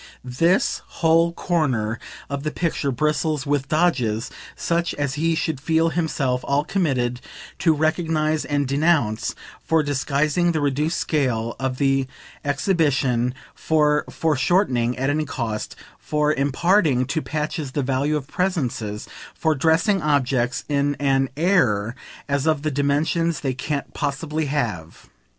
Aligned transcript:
This 0.25 0.81
whole 0.87 1.31
corner 1.31 1.99
of 2.27 2.41
the 2.41 2.49
picture 2.49 2.89
bristles 2.89 3.45
with 3.45 3.67
"dodges" 3.67 4.31
such 4.55 4.95
as 4.95 5.13
he 5.13 5.35
should 5.35 5.61
feel 5.61 5.89
himself 5.89 6.41
all 6.45 6.63
committed 6.63 7.21
to 7.59 7.71
recognise 7.71 8.43
and 8.43 8.67
denounce 8.67 9.35
for 9.63 9.83
disguising 9.83 10.53
the 10.53 10.59
reduced 10.59 10.97
scale 10.97 11.55
of 11.59 11.77
the 11.77 12.07
exhibition, 12.43 13.35
for 13.53 14.03
foreshortening 14.09 14.97
at 14.97 15.11
any 15.11 15.23
cost, 15.25 15.75
for 15.99 16.33
imparting 16.33 17.05
to 17.05 17.21
patches 17.21 17.73
the 17.73 17.83
value 17.83 18.17
of 18.17 18.25
presences, 18.25 19.07
for 19.35 19.53
dressing 19.53 20.01
objects 20.01 20.63
in 20.67 20.95
an 20.95 21.29
AIR 21.37 21.93
as 22.27 22.47
of 22.47 22.63
the 22.63 22.71
dimensions 22.71 23.41
they 23.41 23.53
can't 23.53 23.93
possibly 23.93 24.47
have. 24.47 25.11